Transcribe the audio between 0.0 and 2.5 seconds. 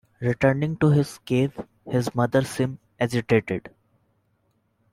Returning to his cave, his mother